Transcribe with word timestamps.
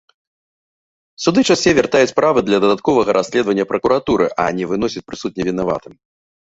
Суды 1.25 1.43
часцей 1.49 1.73
вяртаюць 1.81 2.09
справы 2.15 2.39
для 2.47 2.57
дадатковага 2.65 3.11
расследавання 3.21 3.69
пракуратуры, 3.75 4.25
а 4.45 4.51
не 4.61 4.65
выносяць 4.75 5.07
прысуд 5.11 5.31
невінаватым. 5.43 5.93